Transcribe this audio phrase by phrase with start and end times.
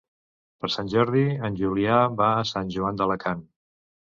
[0.63, 3.47] Per Sant Jordi en Julià va a Sant Joan d'Alacant.